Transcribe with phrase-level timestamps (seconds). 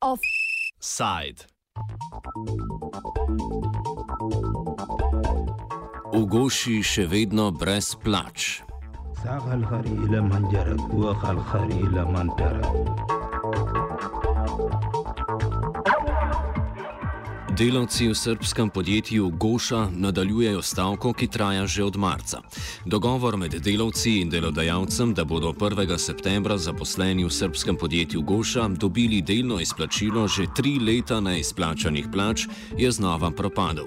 [0.00, 1.40] Offside.
[6.12, 8.62] V Goši še vedno brez plač.
[9.22, 12.99] ساق الخريل من جرب وخ الخريل من ترك
[17.51, 22.39] Delavci v srpskem podjetju Goša nadaljujejo stavko, ki traja že od marca.
[22.85, 25.97] Dogovor med delavci in delodajalcem, da bodo 1.
[25.97, 32.47] septembra zaposleni v srpskem podjetju Goša dobili delno izplačilo že tri leta neizplačanih plač,
[32.77, 33.85] je znova propadel.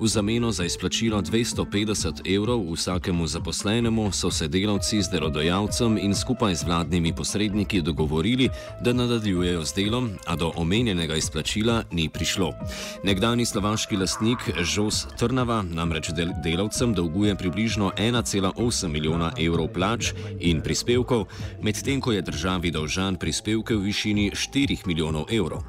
[0.00, 6.54] V zameno za izplačilo 250 evrov vsakemu zaposlenemu so se delavci z delodajalcem in skupaj
[6.54, 8.48] z vladnimi posredniki dogovorili,
[8.84, 12.52] da nadaljujejo z delom, a do omenjenega izplačila ni prišlo.
[13.04, 20.58] Nekdani slovaški lastnik Žos Trnava namreč del delavcem dolguje približno 1,8 milijona evrov plač in
[20.60, 21.28] prispevkov,
[21.62, 25.62] medtem ko je državi dolžan prispevke v višini 4 milijonov evrov.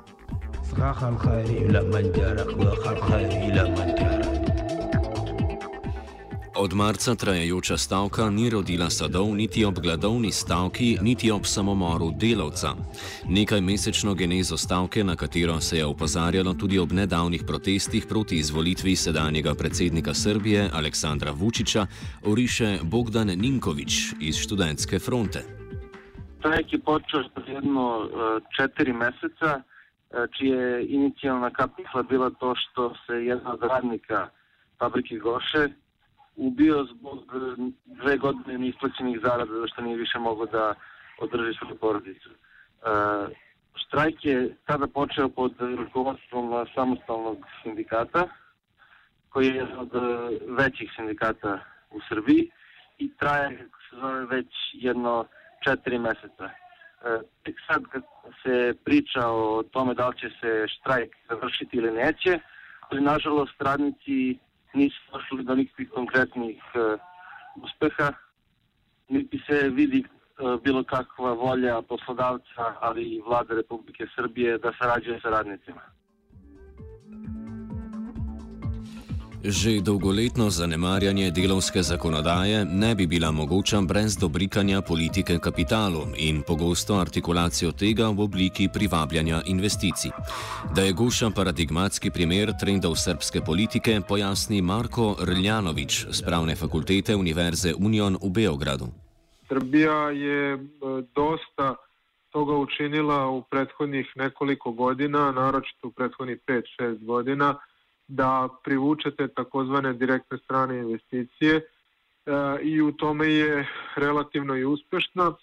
[6.61, 12.69] Od marca trajajoča stavka ni rodila sadov niti ob gladovni stavki, niti ob samomoru delavca.
[13.29, 18.95] Nekaj mesečno genezo stavke, na katero se je opozarjalo tudi ob nedavnih protestih proti izvolitvi
[18.95, 21.85] sedanjega predsednika Srbije Aleksandra Vučića,
[22.25, 25.39] oriše Bogdan Ninkovič iz študentske fronte.
[26.39, 28.09] Štrajk je počeo pred jedno e,
[28.55, 34.29] četiri meseca, e, čija je inicijalna kapisla bila to što se jedna od radnika
[34.79, 35.69] fabrike Goše
[36.35, 40.73] ubio zbog e, dve godine neisplaćenih zarada zašto nije više mogao da
[41.19, 42.29] održi svoju porodicu.
[42.29, 42.35] E,
[43.75, 48.27] štrajk je tada počeo pod rukovodstvom samostalnog sindikata,
[49.29, 49.99] koji je jedan od e,
[50.47, 51.59] većih sindikata
[51.91, 52.51] u Srbiji
[52.97, 55.25] i traje, kako se zove, već jedno
[55.63, 56.49] četiri meseca.
[57.43, 58.03] Tek sad kad
[58.43, 62.39] se priča o tome da li će se štrajk završiti ili neće,
[62.89, 64.37] ali nažalost radnici
[64.73, 66.97] nisu došli do nikakvih konkretnih e,
[67.55, 68.13] uspeha,
[69.09, 75.29] niti se vidi e, bilo kakva volja poslodavca, ali vlade Republike Srbije da sarađuje sa
[75.29, 75.81] radnicima.
[79.39, 86.99] Že dolgoletno zanemarjanje delovske zakonodaje ne bi bila mogoča brez dobrikanja politike kapitalu in pogosto
[86.99, 90.11] artikulacijo tega v obliki privabljanja investicij.
[90.75, 97.73] Da je Goša paradigmatski primer trendov srpske politike, pojasni Marko Rljanovič z pravne fakultete Univerze
[97.79, 98.87] Union v Beogradu.
[99.47, 100.59] Srbija je e,
[101.15, 101.75] dosta
[102.31, 106.37] toga učinila u prethodnih nekoliko godina, naročito u prethodnih
[106.79, 107.55] 5-6 godina,
[108.09, 111.61] da privučete takozvane direktne strane investicije e,
[112.61, 115.33] i u tome je relativno i uspešna,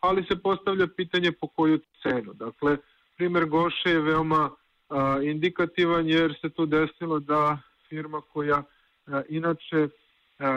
[0.00, 2.32] ali se postavlja pitanje po koju cenu.
[2.32, 2.76] Dakle,
[3.16, 4.50] primer Goše je veoma
[4.88, 8.62] a, indikativan jer se tu desilo da firma koja
[9.06, 9.88] a, inače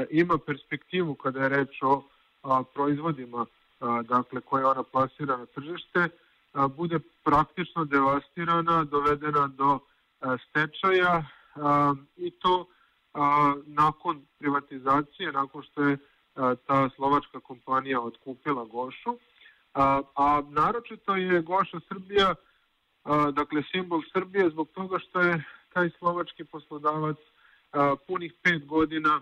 [0.09, 2.03] ima perspektivu kada je reč o
[2.73, 3.45] proizvodima
[4.03, 6.09] dakle, koje ona plasira na tržište,
[6.77, 9.79] bude praktično devastirana, dovedena do
[10.49, 11.23] stečaja
[11.55, 12.67] a, i to
[13.65, 15.97] nakon privatizacije, nakon što je
[16.67, 19.17] ta slovačka kompanija otkupila Gošu,
[19.73, 22.35] a, a naročito je Goša Srbija,
[23.31, 25.43] dakle simbol Srbije zbog toga što je
[25.73, 27.17] taj slovački poslodavac
[28.07, 29.21] punih pet godina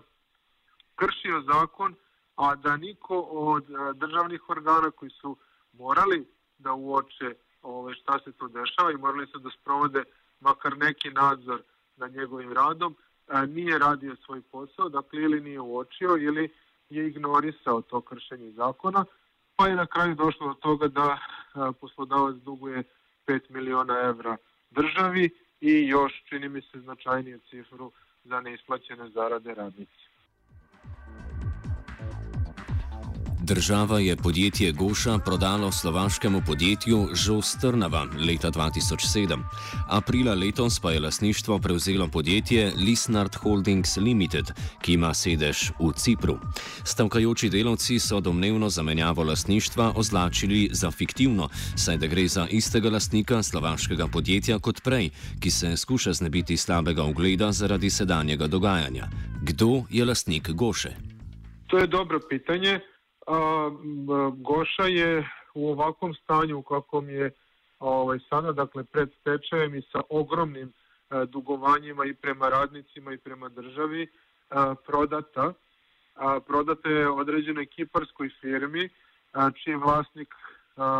[0.94, 1.94] kršio zakon,
[2.36, 3.64] a da niko od
[3.94, 5.36] državnih organa koji su
[5.72, 6.26] morali
[6.58, 10.02] da uoče ove, šta se tu dešava i morali su da sprovode
[10.40, 11.62] makar neki nadzor
[11.96, 12.96] nad njegovim radom,
[13.48, 16.48] nije radio svoj posao, dakle ili nije uočio ili
[16.90, 19.04] je ignorisao to kršenje zakona,
[19.56, 21.18] pa je na kraju došlo do toga da
[21.80, 22.82] poslodavac duguje
[23.26, 24.36] 5 miliona evra
[24.70, 27.92] državi i još, čini mi se, značajniju cifru
[28.24, 30.03] za neisplaćene zarade radnici.
[33.44, 39.42] Država je podjetje Goša prodalo slovaškemu podjetju Žos Trnava leta 2007.
[39.88, 44.44] Aprila letos pa je lasništvo prevzelo podjetje Lisnard Holdings Limited,
[44.82, 46.38] ki ima sedež v Cipru.
[46.84, 53.42] Stavkajoči delavci so domnevno zamenjavo lasništva označili za fiktivno, saj da gre za istega lastnika
[53.42, 55.10] slovaškega podjetja kot prej,
[55.40, 59.08] ki se skuša znebiti slabega ugleda zaradi sedanjega dogajanja.
[59.42, 60.96] Kdo je lastnik Goše?
[61.66, 62.93] To je dobro pitanje.
[63.26, 63.70] A,
[64.36, 67.30] Goša je u ovakvom stanju u kakvom je
[67.78, 73.48] ovaj, sada, dakle pred stečajem i sa ogromnim e, dugovanjima i prema radnicima i prema
[73.48, 74.08] državi,
[74.86, 75.52] prodata.
[76.46, 78.88] Prodata je određenoj kiparskoj firmi,
[79.64, 80.34] čiji vlasnik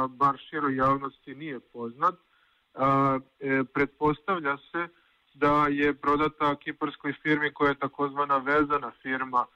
[0.08, 2.14] bar širo javnosti nije poznat.
[2.14, 4.88] E, pretpostavlja se
[5.34, 9.46] da je prodata kiparskoj firmi koja je takozvana vezana firma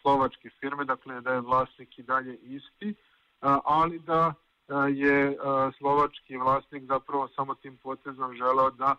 [0.00, 2.94] slovačke firme, dakle da je vlasnik i dalje isti,
[3.64, 4.34] ali da
[4.88, 5.36] je
[5.78, 8.96] slovački vlasnik zapravo samo tim potezom želeo da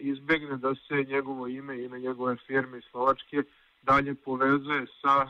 [0.00, 3.42] izbegne da se njegovo ime i ime njegove firme slovačke
[3.82, 5.26] dalje povezuje sa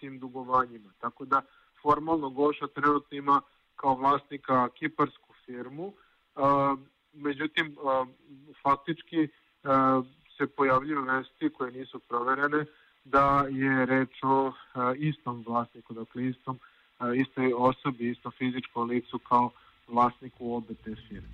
[0.00, 0.92] tim dugovanjima.
[0.98, 1.42] Tako da
[1.82, 3.40] formalno Goša trenutno ima
[3.76, 5.92] kao vlasnika kiparsku firmu,
[7.12, 7.76] međutim
[8.62, 9.28] faktički
[10.36, 12.64] se pojavljuju vesti koje nisu proverene
[13.12, 14.52] da je reč o
[14.96, 16.58] istom vlasniku, dakle istom,
[17.16, 19.50] istoj osobi, istom fizičkom licu kao
[19.88, 21.28] vlasniku obe te firme.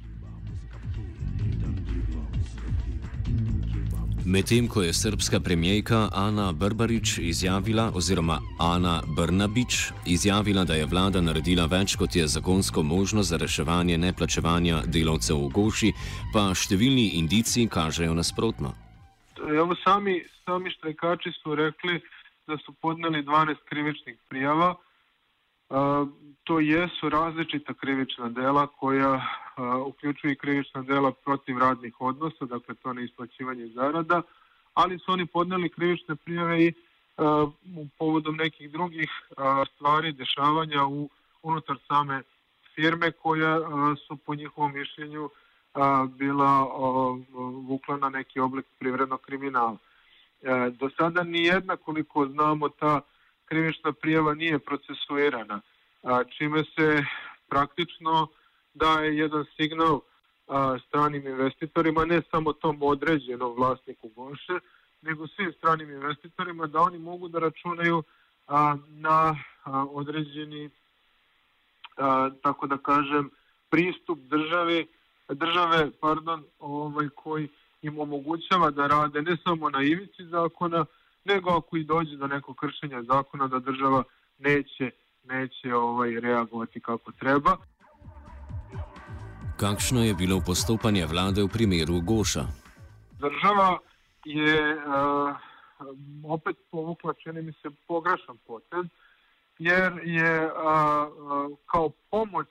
[4.26, 11.20] Medtem ko je srpska premijejka Ana Brbarič izjavila, oziroma Ana Brnabič izjavila, da je vlada
[11.20, 15.93] naredila več, kot je zakonsko možno za reševanje neplačevanja delavcev v Goši,
[16.32, 18.73] pa številni indici kažejo nasprotno.
[19.49, 22.00] Evo sami, sami štrajkači su rekli
[22.46, 24.75] da su podneli 12 krivičnih prijava.
[25.69, 26.08] Uh,
[26.44, 29.26] to jesu različita krivična dela koja
[29.87, 34.23] uključuju i krivična dela protiv radnih odnosa, dakle to ne isplaćivanje zarada,
[34.75, 36.73] ali su oni podneli krivične prijave i
[37.76, 39.11] u povodom nekih drugih
[39.75, 41.08] stvari, dešavanja u,
[41.43, 42.23] unutar same
[42.75, 43.61] firme koja
[44.06, 45.31] su po njihovom mišljenju
[46.09, 46.67] bila
[47.69, 49.76] vukla na neki oblik privrednog kriminala.
[50.43, 53.00] E, do sada ni jedna, koliko znamo, ta
[53.44, 55.61] krivična prijava nije procesuirana,
[56.38, 57.05] čime se
[57.49, 58.29] praktično
[58.75, 60.00] daje jedan signal
[60.49, 64.59] a, stranim investitorima, ne samo tom određenom vlasniku Goše,
[65.03, 68.03] nego svim stranim investitorima da oni mogu da računaju
[68.47, 70.70] a, na a, određeni,
[71.97, 73.31] a, tako da kažem,
[73.70, 74.85] pristup države,
[75.29, 77.49] države pardon, ovaj, koji
[77.82, 80.85] im omogućava da rade ne samo na ivici zakona,
[81.25, 84.03] nego ako i dođe do nekog kršenja zakona da država
[84.38, 84.91] neće
[85.25, 87.56] neće ovaj reagovati kako treba.
[89.56, 92.44] Kakšno je bilo postopanje vlade v primeru Goša?
[93.12, 93.79] Država
[94.25, 95.37] je uh,
[96.25, 98.87] opet povukla, čini mi se, pogrešan potez,
[99.59, 100.53] jer je uh,
[101.67, 102.49] kao pomoć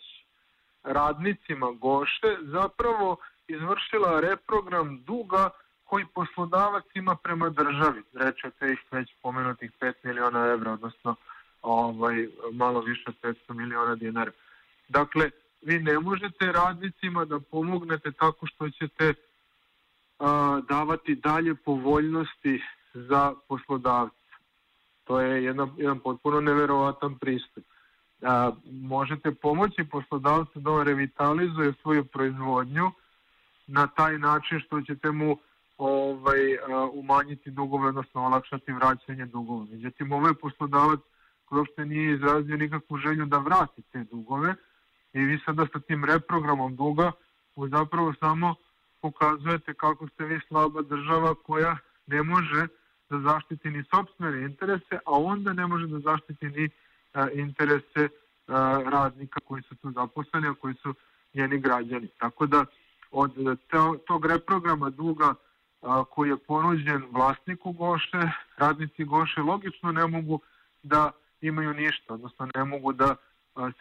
[0.84, 5.50] radnicima Goše zapravo izvršila reprogram duga
[5.84, 8.04] koji poslodavac ima prema državi.
[8.14, 11.16] Rečete ih već pomenutih 5 miliona evra, odnosno
[11.62, 14.32] ovaj, malo više od 500 miliona dinara.
[14.90, 15.30] Dakle,
[15.62, 19.14] vi ne možete radnicima da pomognete tako što ćete
[20.20, 22.64] a, davati dalje povoljnosti
[22.94, 24.16] za poslodavce.
[25.04, 27.64] To je jedan, jedan potpuno neverovatan pristup.
[28.26, 32.92] A, možete pomoći poslodavcu da on revitalizuje svoju proizvodnju
[33.68, 35.38] na taj način što ćete mu
[35.78, 39.66] ovaj, a, umanjiti dugove, odnosno olakšati vraćanje dugova.
[39.72, 41.00] Međutim, ovaj poslodavac
[41.52, 44.56] uopšte nije izrazio nikakvu želju da vrati te dugove,
[45.14, 47.12] i vi sada sa tim reprogramom duga
[47.56, 48.56] zapravo samo
[49.02, 51.78] pokazujete kako ste vi slaba država koja
[52.08, 52.68] ne može
[53.10, 56.70] da zaštiti ni sobstvene interese, a onda ne može da zaštiti ni
[57.14, 58.08] a, interese a,
[58.86, 60.94] radnika koji su tu zaposleni, a koji su
[61.34, 62.08] njeni građani.
[62.08, 62.66] Tako da
[63.12, 65.34] od to, tog reprograma duga
[65.82, 68.22] a, koji je ponuđen vlasniku Goše,
[68.58, 70.40] radnici Goše logično ne mogu
[70.84, 73.16] da imaju ništa, odnosno ne mogu da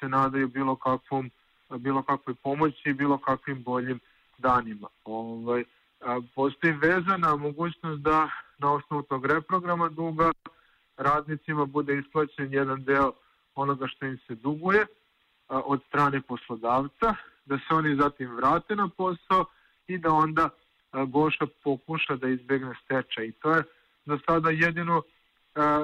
[0.00, 1.30] se nadaju bilo kakvom
[1.78, 4.00] bilo kakvoj pomoći i bilo kakvim boljim
[4.38, 4.88] danima.
[5.04, 5.64] Ovaj,
[6.34, 8.28] postoji vezana mogućnost da
[8.58, 10.32] na osnovu tog reprograma duga
[10.96, 13.12] radnicima bude isplaćen jedan deo
[13.54, 14.86] onoga što im se duguje
[15.48, 19.44] od strane poslodavca, da se oni zatim vrate na posao
[19.86, 20.48] i da onda
[21.06, 23.26] Goša pokuša da izbegne stečaj.
[23.26, 23.62] I to je
[24.06, 25.02] za sada jedino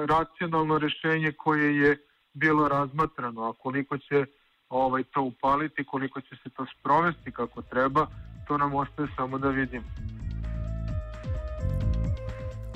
[0.07, 1.97] racionalno rešenje koje je
[2.33, 4.25] bilo razmatrano, a koliko će
[4.69, 8.07] ovaj, to upaliti, koliko će se to sprovesti kako treba,
[8.47, 9.85] to nam ostaje samo da vidimo.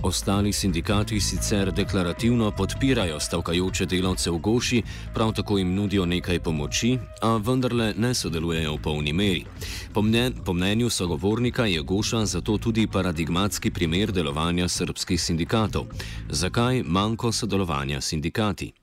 [0.04, 4.84] Ostali sindikati sicer deklarativno podpirajo stavkajoče delavce v Goši,
[5.16, 9.46] prav tako jim nudijo nekaj pomoči, a vendarle ne sodelujejo v polni meri.
[9.94, 15.84] Po, mnen, po mnenju sogovornika je Goša zato tudi paradigmatski primer delovanja srpskih sindikatov.
[16.30, 18.74] Zakaj manjko sodelovanja sindikati?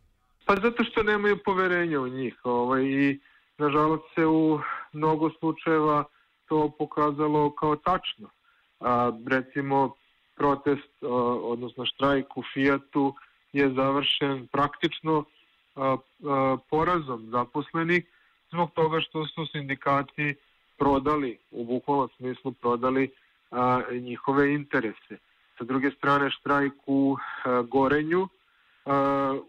[0.47, 3.21] Pa zato što nemaju poverenja u njih ovaj, i
[3.59, 4.61] nažalost se u
[4.93, 6.05] mnogo slučajeva
[6.49, 8.29] to pokazalo kao tačno.
[8.81, 9.95] A, recimo,
[10.41, 10.93] protest,
[11.53, 13.15] odnosno štrajk u Fijatu
[13.53, 15.25] je završen praktično
[16.71, 18.05] porazom zaposlenih
[18.53, 20.35] zbog toga što su sindikati
[20.79, 23.11] prodali, u bukvalnom smislu prodali
[23.91, 25.19] njihove interese.
[25.59, 27.17] Sa druge strane štrajk u
[27.69, 28.29] Gorenju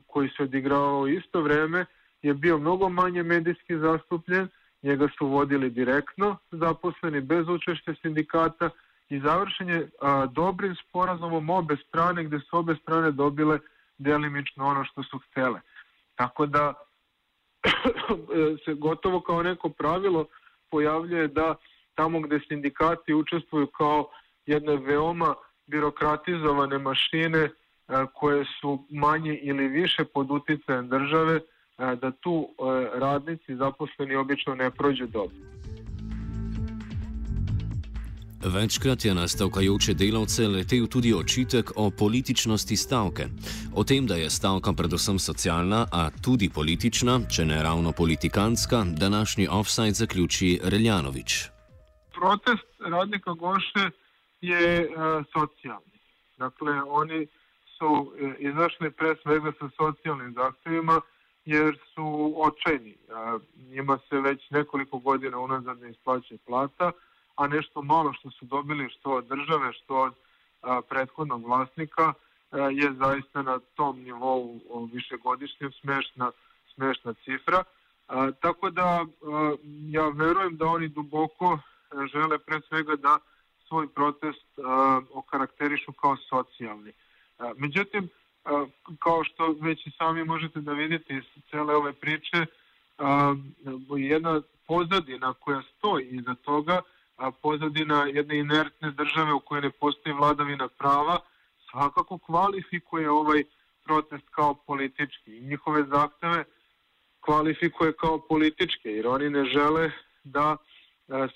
[0.08, 1.86] koji se odigrao isto vreme
[2.22, 4.48] je bio mnogo manje medijski zastupljen,
[4.84, 8.70] njega su vodili direktno zaposleni bez učešća sindikata
[9.12, 13.60] i završen je a, dobrim sporazumom obe strane gde su obe strane dobile
[13.98, 15.60] delimično ono što su htele.
[16.16, 16.74] Tako da
[18.66, 20.26] se gotovo kao neko pravilo
[20.70, 21.56] pojavljuje da
[21.96, 24.10] tamo gde sindikati učestvuju kao
[24.46, 25.36] jedne veoma
[25.68, 27.50] birokratizovane mašine
[28.14, 31.40] koje su manje ili više pod uticajem države,
[31.78, 32.50] da tu
[32.94, 35.36] radnici zaposleni obično ne prođu dobro.
[38.44, 43.24] Večkrat je na stavkajoče delavce letel tudi očitek o političnosti stavke.
[43.76, 49.48] O tem, da je stavka predvsem socialna, a tudi politična, če ne ravno politikanska, današnji
[49.48, 51.50] offside zaključi Reljanovič.
[52.14, 53.86] Protest radnika Goše
[54.42, 55.98] je uh, socijalni.
[56.38, 57.28] Dakle, oni
[57.78, 61.02] su uh, izašli pre svega sa socijalnim zahtevima
[61.46, 62.96] jer su očajni.
[63.08, 66.92] Uh, njima se već nekoliko godina unazad ne isplaćuje plata,
[67.36, 70.14] a nešto malo što su dobili što od države, što od
[70.62, 72.14] a, prethodnog vlasnika
[72.52, 74.60] a, je zaista na tom nivou
[74.94, 76.32] višegodišnjem smešna,
[76.74, 77.64] smešna cifra.
[78.08, 79.06] A, tako da a,
[79.90, 81.60] ja verujem da oni duboko
[82.14, 83.20] žele pre svega da
[83.68, 86.92] svoj protest a, okarakterišu kao socijalni.
[87.40, 88.10] A, međutim,
[88.46, 88.66] a,
[89.00, 92.46] kao što već i sami možete da vidite iz cele ove priče,
[92.98, 93.36] a,
[93.98, 96.82] jedna pozadina koja stoji iza toga
[97.42, 101.20] pozadina jedne inertne države u kojoj ne postoji vladavina prava,
[101.72, 103.44] svakako kvalifikuje ovaj
[103.84, 106.44] protest kao politički i njihove zahteve
[107.20, 109.92] kvalifikuje kao političke, jer oni ne žele
[110.24, 110.58] da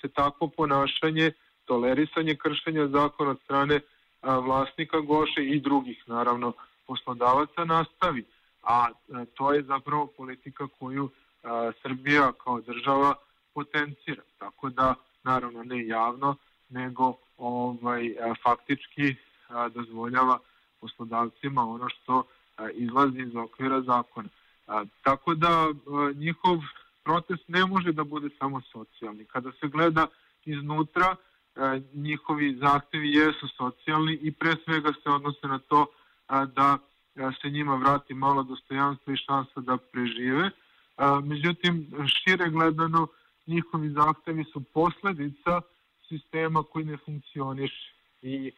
[0.02, 1.32] se takvo ponašanje,
[1.66, 3.80] tolerisanje kršenja zakona od strane
[4.22, 6.54] vlasnika Goše i drugih, naravno,
[6.88, 8.26] poslodavaca nastavi.
[8.64, 8.88] A
[9.34, 11.10] to je zapravo politika koju
[11.82, 13.16] Srbija kao država
[13.56, 14.24] potencira.
[14.38, 16.36] Tako da naravno ne javno,
[16.70, 19.16] nego ovaj, faktički
[19.74, 20.40] dozvoljava
[20.80, 22.24] poslodavcima ono što
[22.74, 24.30] izlazi iz okvira zakona.
[25.02, 25.68] Tako da
[26.16, 26.58] njihov
[27.04, 29.26] protest ne može da bude samo socijalni.
[29.26, 30.08] Kada se gleda
[30.46, 31.16] iznutra,
[31.94, 35.86] njihovi zahtevi jesu socijalni i pre svega se odnose na to
[36.56, 36.78] da
[37.42, 40.50] se njima vrati malo dostojanstva i šansa da prežive.
[41.24, 43.08] Međutim, šire gledano,
[43.48, 45.62] njihovi zahtevi su posledica
[46.10, 48.52] sistema koji ne funkcioniše i e,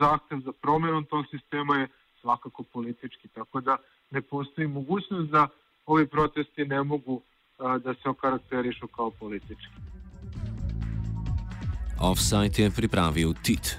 [0.00, 1.88] zahtev za promjenom tog sistema je
[2.20, 3.76] svakako politički, tako da
[4.10, 5.48] ne postoji mogućnost da
[5.86, 7.22] ovi protesti ne mogu
[7.58, 9.76] da se okarakterišu kao politički.
[12.00, 13.66] Offsite je pripravil Tit.